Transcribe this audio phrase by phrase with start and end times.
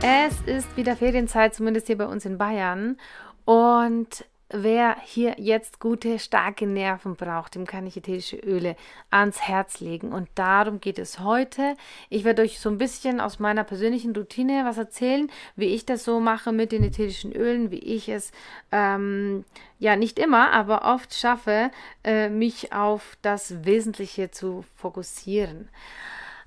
[0.00, 2.98] Es ist wieder Ferienzeit, zumindest hier bei uns in Bayern.
[3.44, 8.76] Und wer hier jetzt gute, starke Nerven braucht, dem kann ich ätherische Öle
[9.10, 10.12] ans Herz legen.
[10.12, 11.74] Und darum geht es heute.
[12.10, 16.04] Ich werde euch so ein bisschen aus meiner persönlichen Routine was erzählen, wie ich das
[16.04, 18.30] so mache mit den ätherischen Ölen, wie ich es
[18.70, 19.44] ähm,
[19.80, 21.72] ja nicht immer, aber oft schaffe,
[22.04, 25.68] äh, mich auf das Wesentliche zu fokussieren.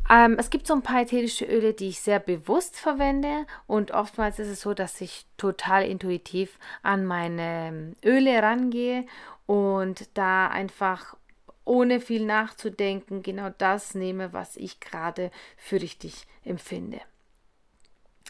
[0.09, 4.39] Ähm, es gibt so ein paar ätherische Öle, die ich sehr bewusst verwende und oftmals
[4.39, 9.05] ist es so, dass ich total intuitiv an meine ähm, Öle rangehe
[9.45, 11.15] und da einfach
[11.63, 16.99] ohne viel nachzudenken genau das nehme, was ich gerade für richtig empfinde.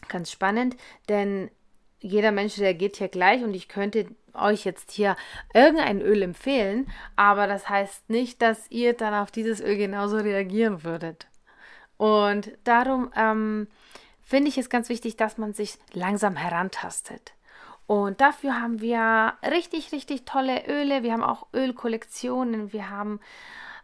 [0.08, 0.76] Ganz spannend,
[1.10, 1.50] denn
[2.00, 5.16] jeder Mensch reagiert hier gleich und ich könnte euch jetzt hier
[5.54, 10.84] irgendein Öl empfehlen, aber das heißt nicht, dass ihr dann auf dieses Öl genauso reagieren
[10.84, 11.28] würdet.
[12.02, 13.68] Und darum ähm,
[14.24, 17.34] finde ich es ganz wichtig, dass man sich langsam herantastet.
[17.86, 21.04] Und dafür haben wir richtig, richtig tolle Öle.
[21.04, 22.74] Wir haben auch Ölkollektionen.
[22.74, 23.20] Wir haben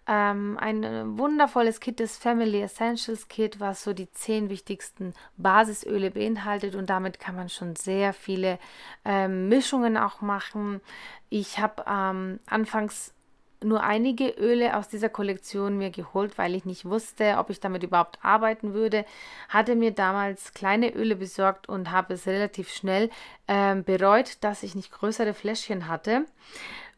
[0.08, 6.74] ähm, ein wundervolles Kit, das Family Essentials Kit, was so die zehn wichtigsten Basisöle beinhaltet.
[6.74, 8.58] Und damit kann man schon sehr viele
[9.06, 10.82] ähm, Mischungen auch machen.
[11.30, 13.14] Ich habe ähm, anfangs
[13.64, 17.84] nur einige Öle aus dieser Kollektion mir geholt, weil ich nicht wusste, ob ich damit
[17.84, 19.06] überhaupt arbeiten würde.
[19.50, 23.10] Hatte mir damals kleine Öle besorgt und habe es relativ schnell
[23.48, 26.26] äh, bereut, dass ich nicht größere Fläschchen hatte.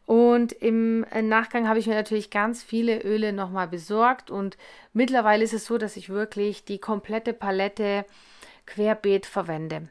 [0.06, 4.58] Und im Nachgang habe ich mir natürlich ganz viele Öle nochmal besorgt und
[4.92, 8.04] mittlerweile ist es so, dass ich wirklich die komplette Palette
[8.66, 9.88] querbeet verwende.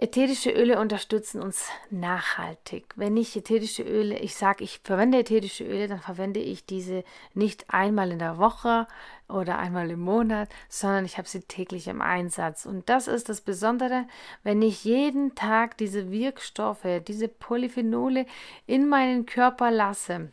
[0.00, 2.84] Ätherische Öle unterstützen uns nachhaltig.
[2.94, 7.02] Wenn ich ätherische Öle, ich sage, ich verwende ätherische Öle, dann verwende ich diese
[7.34, 8.86] nicht einmal in der Woche
[9.28, 12.64] oder einmal im Monat, sondern ich habe sie täglich im Einsatz.
[12.64, 14.06] Und das ist das Besondere,
[14.44, 18.26] wenn ich jeden Tag diese Wirkstoffe, diese Polyphenole
[18.68, 20.30] in meinen Körper lasse,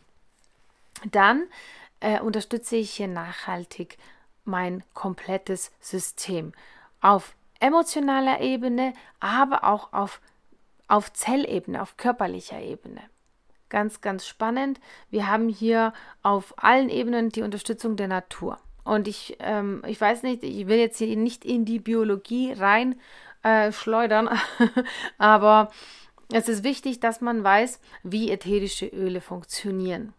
[1.10, 1.42] dann
[1.98, 3.98] äh, unterstütze ich hier nachhaltig
[4.44, 6.52] mein komplettes System
[7.00, 10.20] auf emotionaler Ebene, aber auch auf,
[10.88, 13.00] auf Zellebene, auf körperlicher Ebene.
[13.68, 14.80] Ganz, ganz spannend.
[15.10, 18.58] Wir haben hier auf allen Ebenen die Unterstützung der Natur.
[18.84, 23.00] Und ich, ähm, ich weiß nicht, ich will jetzt hier nicht in die Biologie rein
[23.42, 24.28] äh, schleudern,
[25.18, 25.72] aber
[26.32, 30.12] es ist wichtig, dass man weiß, wie ätherische Öle funktionieren.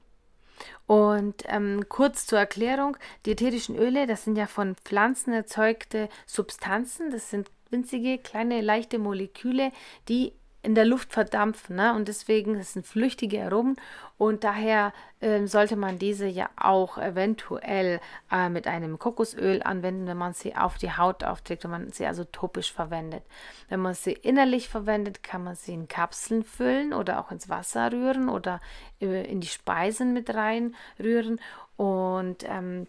[0.85, 7.11] Und ähm, kurz zur Erklärung, die ätherischen Öle, das sind ja von Pflanzen erzeugte Substanzen,
[7.11, 9.71] das sind winzige, kleine, leichte Moleküle,
[10.07, 10.33] die
[10.67, 11.77] in der Luft verdampfen.
[11.77, 11.93] Ne?
[11.95, 13.77] Und deswegen sind flüchtige Aromen
[14.17, 14.91] und daher
[15.21, 20.57] äh, sollte man diese ja auch eventuell äh, mit einem Kokosöl anwenden, wenn man sie
[20.57, 23.23] auf die Haut aufträgt, wenn man sie also topisch verwendet.
[23.69, 27.89] Wenn man sie innerlich verwendet, kann man sie in Kapseln füllen oder auch ins Wasser
[27.93, 28.59] rühren oder
[28.99, 31.39] äh, in die Speisen mit reinrühren.
[31.77, 32.87] Und ähm,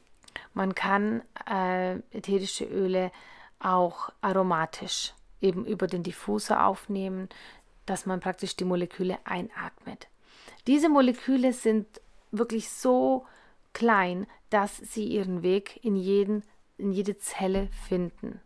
[0.53, 3.13] man kann äh, ätherische Öle
[3.61, 7.29] auch aromatisch eben über den Diffuser aufnehmen
[7.89, 10.09] dass man praktisch die Moleküle einatmet.
[10.67, 11.87] Diese Moleküle sind
[12.31, 13.27] wirklich so
[13.73, 16.43] klein, dass sie ihren Weg in, jeden,
[16.77, 18.41] in jede Zelle finden.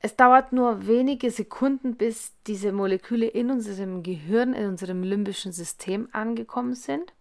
[0.00, 6.08] Es dauert nur wenige Sekunden, bis diese Moleküle in unserem Gehirn, in unserem limbischen System
[6.12, 7.14] angekommen sind.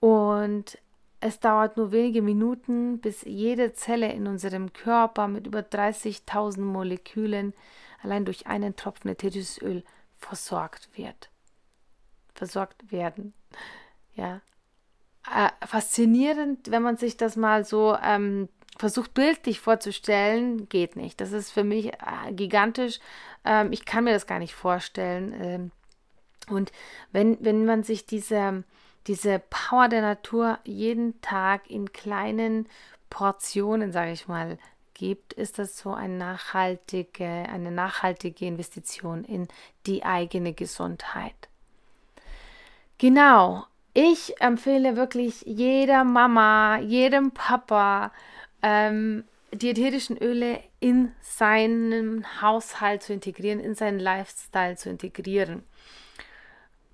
[0.00, 0.78] Und
[1.20, 7.54] es dauert nur wenige Minuten, bis jede Zelle in unserem Körper mit über 30.000 Molekülen
[8.02, 9.84] allein durch einen Tropfen ätherisches Öl
[10.16, 11.30] versorgt wird.
[12.34, 13.34] Versorgt werden.
[14.14, 14.40] Ja.
[15.32, 18.48] Äh, faszinierend, wenn man sich das mal so ähm,
[18.78, 21.20] versucht bildlich vorzustellen, geht nicht.
[21.20, 23.00] Das ist für mich äh, gigantisch.
[23.44, 25.34] Ähm, ich kann mir das gar nicht vorstellen.
[25.40, 25.70] Ähm,
[26.48, 26.72] und
[27.12, 28.64] wenn, wenn man sich diese,
[29.06, 32.68] diese Power der Natur jeden Tag in kleinen
[33.10, 34.58] Portionen, sage ich mal,
[34.98, 39.48] gibt, ist das so eine nachhaltige, eine nachhaltige Investition in
[39.86, 41.48] die eigene Gesundheit.
[42.98, 43.64] Genau.
[43.94, 48.12] Ich empfehle wirklich jeder Mama, jedem Papa,
[48.62, 55.62] ähm, die ätherischen Öle in seinen Haushalt zu integrieren, in seinen Lifestyle zu integrieren.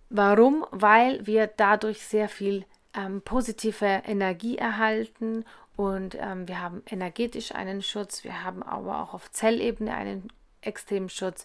[0.09, 0.65] Warum?
[0.71, 2.65] Weil wir dadurch sehr viel
[2.95, 5.45] ähm, positive Energie erhalten
[5.77, 10.29] und ähm, wir haben energetisch einen Schutz, wir haben aber auch auf Zellebene einen
[10.67, 11.45] extremen Schutz.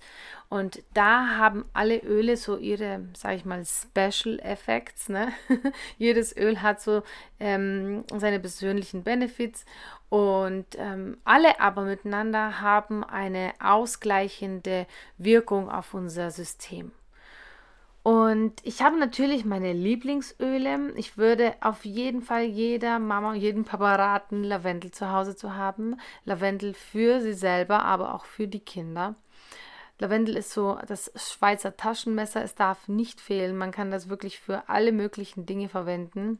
[0.50, 5.10] Und da haben alle Öle so ihre, sag ich mal, Special Effects.
[5.10, 5.34] Ne?
[5.98, 7.04] Jedes Öl hat so
[7.40, 9.66] ähm, seine persönlichen Benefits
[10.10, 14.88] und ähm, alle aber miteinander haben eine ausgleichende
[15.18, 16.92] Wirkung auf unser System.
[18.01, 20.94] Und ich habe natürlich meine Lieblingsöle.
[20.96, 25.56] Ich würde auf jeden Fall jeder Mama und jeden Papa raten, Lavendel zu Hause zu
[25.56, 25.98] haben.
[26.24, 29.16] Lavendel für sie selber, aber auch für die Kinder.
[30.00, 32.42] Lavendel ist so das Schweizer Taschenmesser.
[32.42, 33.57] Es darf nicht fehlen.
[33.57, 36.40] Man kann das wirklich für alle möglichen Dinge verwenden.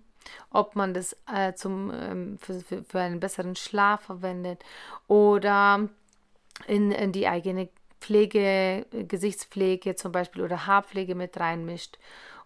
[0.52, 4.64] Ob man das äh, zum, ähm, für, für, für einen besseren Schlaf verwendet
[5.08, 5.90] oder
[6.68, 7.70] in, in die eigene
[8.00, 11.98] Pflege, Gesichtspflege zum Beispiel oder Haarpflege mit reinmischt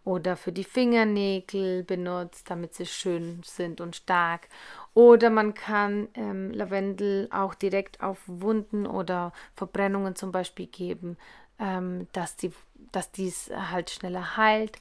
[0.06, 4.50] oder für die Fingernägel benutzt, damit sie schön sind und stark.
[4.94, 11.18] Oder man kann ähm, Lavendel auch direkt auf Wunden oder Verbrennungen zum Beispiel geben,
[11.60, 12.52] ähm, dass, die,
[12.92, 14.78] dass dies halt schneller heilt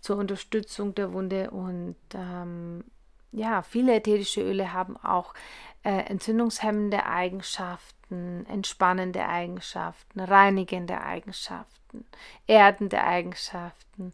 [0.00, 1.50] zur Unterstützung der Wunde.
[1.50, 2.84] Und ähm,
[3.32, 5.34] ja, viele ätherische Öle haben auch
[5.88, 12.04] äh, entzündungshemmende Eigenschaften, entspannende Eigenschaften, reinigende Eigenschaften,
[12.46, 14.12] erdende Eigenschaften.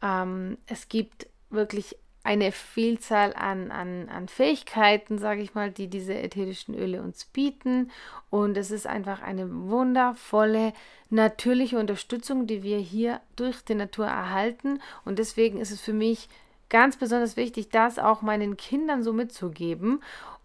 [0.00, 6.14] Ähm, es gibt wirklich eine Vielzahl an, an, an Fähigkeiten, sage ich mal, die diese
[6.14, 7.90] ätherischen Öle uns bieten.
[8.30, 10.72] Und es ist einfach eine wundervolle,
[11.10, 14.80] natürliche Unterstützung, die wir hier durch die Natur erhalten.
[15.04, 16.30] Und deswegen ist es für mich
[16.70, 20.00] ganz besonders wichtig, das auch meinen Kindern so mitzugeben.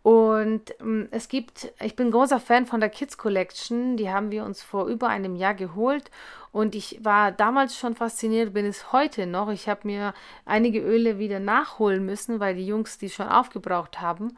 [0.08, 4.46] Und ähm, es gibt, ich bin großer Fan von der Kids Collection, die haben wir
[4.46, 6.12] uns vor über einem Jahr geholt
[6.54, 9.50] und ich war damals schon fasziniert, bin es heute noch.
[9.50, 10.14] Ich habe mir
[10.46, 14.38] einige Öle wieder nachholen müssen, weil die Jungs die schon aufgebraucht haben.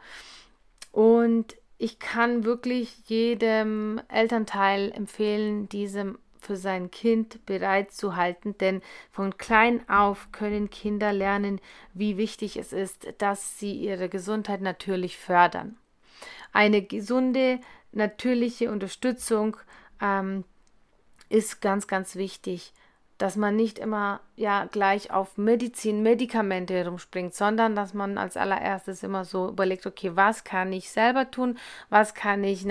[0.90, 9.88] Und ich kann wirklich jedem Elternteil empfehlen, diesem für sein Kind bereitzuhalten, denn von klein
[9.88, 11.60] auf können Kinder lernen,
[11.94, 15.76] wie wichtig es ist, dass sie ihre Gesundheit natürlich fördern.
[16.52, 17.60] Eine gesunde,
[17.92, 19.56] natürliche Unterstützung
[20.00, 20.44] ähm,
[21.28, 22.72] ist ganz, ganz wichtig,
[23.20, 29.02] dass man nicht immer ja gleich auf Medizin, Medikamente herumspringt, sondern dass man als allererstes
[29.02, 31.58] immer so überlegt, okay, was kann ich selber tun,
[31.90, 32.66] was kann ich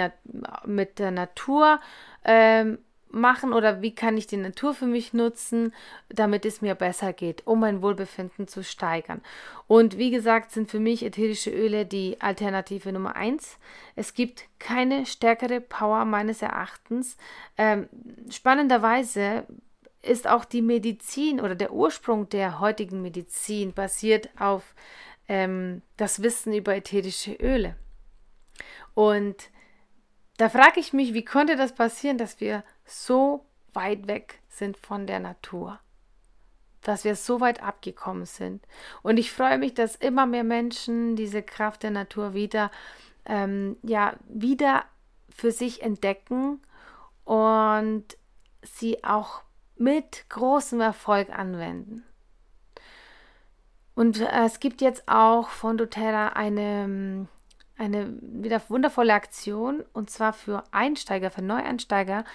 [0.66, 1.80] mit der Natur
[2.26, 2.80] ähm,
[3.12, 5.74] machen oder wie kann ich die Natur für mich nutzen,
[6.10, 9.22] damit es mir besser geht, um mein Wohlbefinden zu steigern.
[9.68, 13.58] Und wie gesagt, sind für mich ätherische Öle die Alternative Nummer eins.
[13.96, 17.18] Es gibt keine stärkere Power meines Erachtens.
[17.58, 17.90] Ähm,
[18.30, 19.46] spannenderweise
[20.02, 24.74] ist auch die Medizin oder der Ursprung der heutigen Medizin basiert auf
[25.28, 27.76] ähm, das Wissen über ätherische Öle.
[28.94, 29.50] Und
[30.38, 35.08] da frage ich mich, wie konnte das passieren, dass wir so weit weg sind von
[35.08, 35.80] der Natur?
[36.82, 38.66] Dass wir so weit abgekommen sind.
[39.02, 42.72] Und ich freue mich, dass immer mehr Menschen diese Kraft der Natur wieder,
[43.26, 44.86] ähm, ja, wieder
[45.30, 46.62] für sich entdecken
[47.26, 48.06] und
[48.64, 49.42] sie auch
[49.76, 52.04] mit großem Erfolg anwenden.
[53.96, 57.28] Und äh, es gibt jetzt auch von doTERRA eine
[57.80, 62.26] eine wieder wundervolle Aktion und zwar für Einsteiger, für Neueinsteiger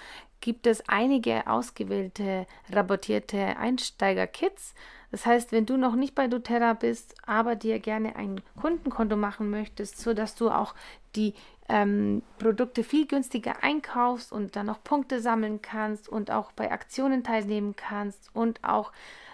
[0.45, 4.75] gibt es einige ausgewählte rabattierte Einsteiger-Kits.
[5.09, 9.49] Das heißt, wenn du noch nicht bei doTERRA bist, aber dir gerne ein Kundenkonto machen
[9.49, 10.75] möchtest, sodass du auch
[11.15, 11.33] die
[11.67, 17.23] ähm, Produkte viel günstiger einkaufst und dann noch Punkte sammeln kannst und auch bei Aktionen
[17.23, 18.91] teilnehmen kannst und auch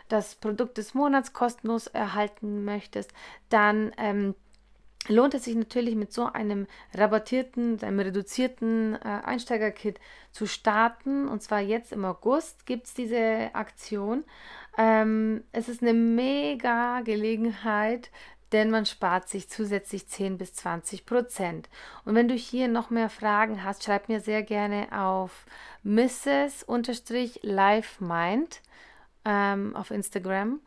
[0.07, 3.11] das Produkt des Monats kostenlos erhalten möchtest,
[3.49, 4.33] dann ähm,
[5.07, 9.99] lohnt es sich natürlich mit so einem rabattierten, einem reduzierten äh, Einsteigerkit
[10.31, 11.27] zu starten.
[11.27, 14.23] Und zwar jetzt im August gibt es diese Aktion.
[14.77, 18.11] Ähm, es ist eine mega Gelegenheit,
[18.51, 21.69] denn man spart sich zusätzlich 10 bis 20 Prozent.
[22.05, 25.45] Und wenn du hier noch mehr Fragen hast, schreib mir sehr gerne auf
[25.83, 26.65] Mrs.
[27.41, 28.61] LiveMind
[29.25, 30.59] ähm, auf Instagram.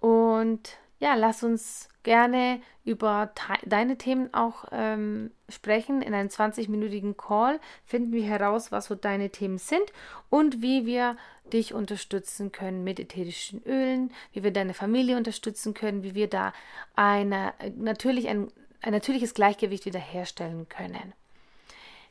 [0.00, 3.30] Und ja, lass uns gerne über
[3.66, 6.02] deine Themen auch ähm, sprechen.
[6.02, 9.92] In einem 20-minütigen Call finden wir heraus, was so deine Themen sind
[10.30, 11.16] und wie wir
[11.52, 16.52] dich unterstützen können mit ätherischen Ölen, wie wir deine Familie unterstützen können, wie wir da
[16.96, 18.48] eine, natürlich ein,
[18.82, 21.12] ein natürliches Gleichgewicht wiederherstellen können.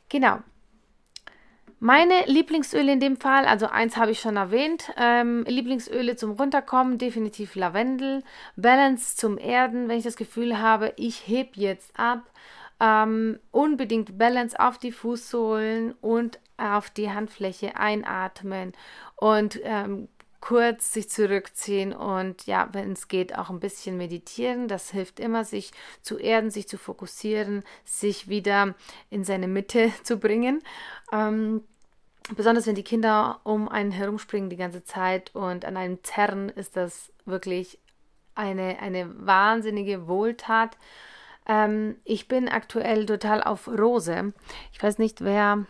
[0.08, 0.38] Genau,
[1.80, 6.98] meine Lieblingsöle in dem Fall, also eins habe ich schon erwähnt, ähm, Lieblingsöle zum Runterkommen,
[6.98, 8.22] definitiv Lavendel,
[8.56, 12.22] Balance zum Erden, wenn ich das Gefühl habe, ich heb jetzt ab,
[12.80, 18.72] ähm, unbedingt Balance auf die Fußsohlen und auf die Handfläche einatmen.
[19.16, 20.08] Und ähm,
[20.40, 24.68] kurz sich zurückziehen und ja, wenn es geht, auch ein bisschen meditieren.
[24.68, 28.74] Das hilft immer, sich zu erden, sich zu fokussieren, sich wieder
[29.10, 30.62] in seine Mitte zu bringen.
[31.12, 31.64] Ähm,
[32.36, 36.76] besonders wenn die Kinder um einen herumspringen die ganze Zeit und an einem zerren, ist
[36.76, 37.78] das wirklich
[38.34, 40.76] eine, eine wahnsinnige Wohltat.
[41.48, 44.32] Ähm, ich bin aktuell total auf Rose.
[44.72, 45.66] Ich weiß nicht, wer,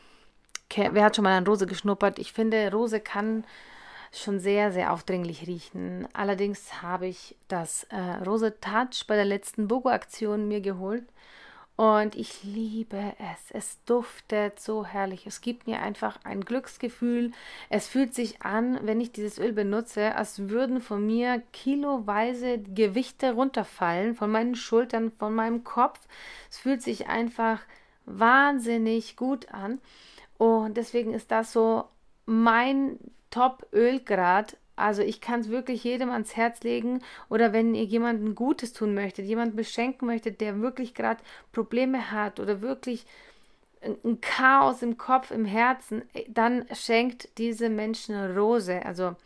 [0.74, 2.18] wer hat schon mal an Rose geschnuppert.
[2.18, 3.44] Ich finde, Rose kann
[4.12, 6.08] schon sehr, sehr aufdringlich riechen.
[6.12, 11.04] Allerdings habe ich das äh, Rose Touch bei der letzten Bogo-Aktion mir geholt.
[11.78, 13.52] Und ich liebe es.
[13.52, 15.28] Es duftet so herrlich.
[15.28, 17.30] Es gibt mir einfach ein Glücksgefühl.
[17.70, 23.32] Es fühlt sich an, wenn ich dieses Öl benutze, als würden von mir kiloweise Gewichte
[23.34, 26.00] runterfallen, von meinen Schultern, von meinem Kopf.
[26.50, 27.60] Es fühlt sich einfach
[28.06, 29.80] wahnsinnig gut an.
[30.36, 31.84] Und deswegen ist das so
[32.28, 32.98] mein
[33.30, 34.56] Top-Ölgrad.
[34.76, 38.94] Also ich kann es wirklich jedem ans Herz legen oder wenn ihr jemandem Gutes tun
[38.94, 41.20] möchtet, jemanden beschenken möchtet, der wirklich gerade
[41.52, 43.06] Probleme hat oder wirklich
[43.82, 48.84] ein Chaos im Kopf, im Herzen, äh, dann schenkt diese Menschen Rose.
[48.84, 49.16] Also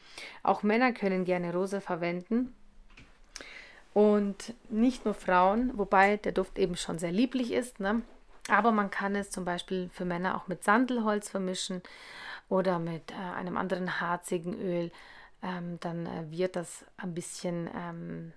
[0.43, 2.55] auch Männer können gerne Rose verwenden.
[3.95, 7.81] Und nicht nur Frauen, wobei der Duft eben schon sehr lieblich ist.
[7.81, 8.03] Ne?
[8.49, 11.83] Aber man kann es zum Beispiel für Männer auch mit Sandelholz vermischen
[12.53, 14.91] oder mit äh, einem anderen harzigen Öl,
[15.43, 18.33] ähm, dann äh, wird das ein bisschen, ähm,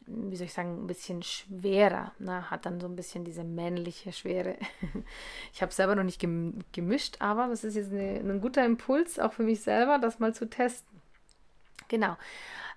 [0.00, 2.10] wie soll ich sagen, ein bisschen schwerer.
[2.18, 2.50] Ne?
[2.50, 4.56] Hat dann so ein bisschen diese männliche Schwere.
[5.52, 6.20] ich habe selber noch nicht
[6.72, 10.34] gemischt, aber das ist jetzt eine, ein guter Impuls, auch für mich selber, das mal
[10.34, 10.95] zu testen.
[11.88, 12.16] Genau.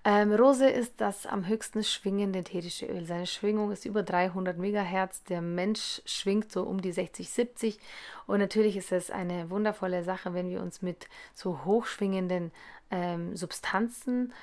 [0.05, 3.05] Ähm, Rose ist das am höchsten schwingende ätherische Öl.
[3.05, 5.23] Seine Schwingung ist über 300 Megahertz.
[5.25, 7.79] Der Mensch schwingt so um die 60, 70.
[8.25, 12.51] Und natürlich ist es eine wundervolle Sache, wenn wir uns mit so hochschwingenden
[12.91, 14.33] ähm, Substanzen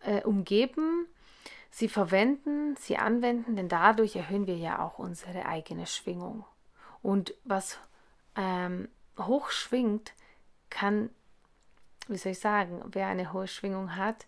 [0.00, 1.06] äh, umgeben,
[1.70, 6.44] sie verwenden, sie anwenden, denn dadurch erhöhen wir ja auch unsere eigene Schwingung.
[7.02, 7.78] Und was
[8.36, 10.12] ähm, hoch schwingt,
[10.68, 11.10] kann,
[12.08, 14.26] wie soll ich sagen, wer eine hohe Schwingung hat,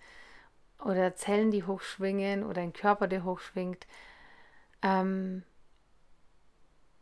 [0.85, 3.87] oder Zellen, die hochschwingen oder ein Körper, der hochschwingt,
[4.83, 5.43] ähm,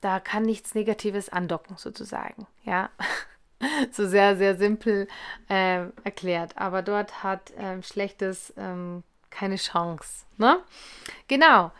[0.00, 2.46] da kann nichts Negatives andocken, sozusagen.
[2.64, 2.90] Ja,
[3.90, 5.08] so sehr, sehr simpel
[5.48, 6.56] äh, erklärt.
[6.56, 10.24] Aber dort hat ähm, Schlechtes ähm, keine Chance.
[10.38, 10.58] Ne?
[11.28, 11.70] Genau,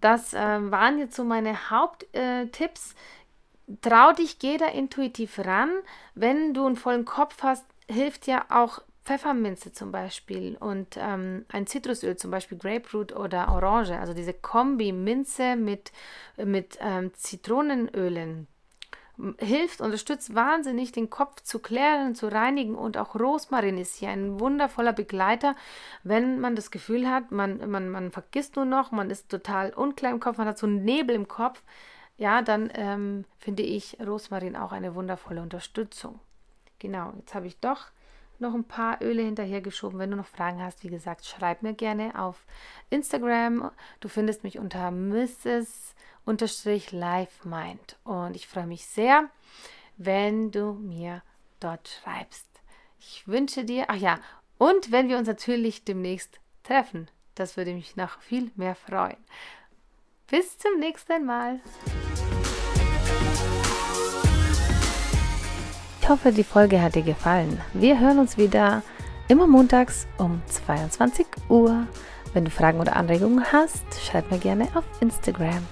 [0.00, 2.92] das äh, waren jetzt so meine Haupttipps.
[2.92, 2.96] Äh,
[3.82, 5.70] Trau dich, geh da intuitiv ran.
[6.16, 11.66] Wenn du einen vollen Kopf hast, hilft ja auch Pfefferminze zum Beispiel und ähm, ein
[11.66, 15.90] Zitrusöl, zum Beispiel Grapefruit oder Orange, also diese Kombi Minze mit,
[16.36, 18.46] mit ähm, Zitronenölen,
[19.38, 24.40] hilft, unterstützt wahnsinnig, den Kopf zu klären, zu reinigen und auch Rosmarin ist hier ein
[24.40, 25.56] wundervoller Begleiter,
[26.04, 30.12] wenn man das Gefühl hat, man, man, man vergisst nur noch, man ist total unklar
[30.12, 31.62] im Kopf, man hat so einen Nebel im Kopf,
[32.16, 36.20] ja, dann ähm, finde ich Rosmarin auch eine wundervolle Unterstützung.
[36.80, 37.86] Genau, jetzt habe ich doch
[38.40, 39.98] noch ein paar Öle hinterhergeschoben.
[39.98, 42.46] Wenn du noch Fragen hast, wie gesagt, schreib mir gerne auf
[42.88, 43.70] Instagram.
[44.00, 45.94] Du findest mich unter Mrs.
[46.26, 47.98] LifeMind.
[48.04, 49.28] Und ich freue mich sehr,
[49.96, 51.22] wenn du mir
[51.60, 52.48] dort schreibst.
[52.98, 54.18] Ich wünsche dir, ach ja,
[54.58, 57.10] und wenn wir uns natürlich demnächst treffen.
[57.34, 59.16] Das würde mich noch viel mehr freuen.
[60.26, 61.60] Bis zum nächsten Mal.
[66.10, 67.60] Hoffe, die Folge hat dir gefallen.
[67.72, 68.82] Wir hören uns wieder
[69.28, 71.86] immer montags um 22 Uhr.
[72.34, 75.64] Wenn du Fragen oder Anregungen hast, schreib mir gerne auf Instagram.